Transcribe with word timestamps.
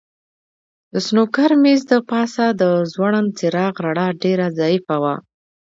د 0.91 0.95
سنوکر 1.07 1.49
مېز 1.63 1.81
د 1.91 1.93
پاسه 2.09 2.45
د 2.61 2.63
ځوړند 2.93 3.29
څراغ 3.37 3.73
رڼا 3.85 4.07
ډېره 4.21 4.47
ضعیفه 4.59 4.95
وه. 5.03 5.15